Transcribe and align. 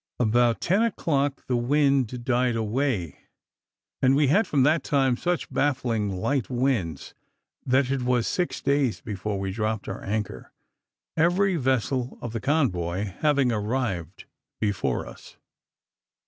About 0.19 0.61
ten 0.61 0.81
o'clock, 0.81 1.45
the 1.45 1.55
wind 1.55 2.23
died 2.25 2.55
away, 2.55 3.19
and 4.01 4.15
we 4.15 4.29
had 4.29 4.47
from 4.47 4.63
that 4.63 4.83
time 4.83 5.15
such 5.15 5.53
baffling 5.53 6.09
light 6.09 6.49
winds, 6.49 7.13
that 7.67 7.91
it 7.91 8.01
was 8.01 8.25
six 8.25 8.61
days 8.63 8.99
before 8.99 9.39
we 9.39 9.51
dropped 9.51 9.87
our 9.87 10.03
anchor, 10.03 10.51
every 11.15 11.55
vessel 11.55 12.17
of 12.19 12.33
the 12.33 12.41
convoy 12.41 13.11
having 13.21 13.51
arrived 13.51 14.25
before 14.59 15.05
us. 15.05 15.37